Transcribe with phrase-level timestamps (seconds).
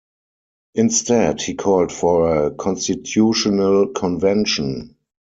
[0.73, 4.95] Instead, he called for a constitutional convention.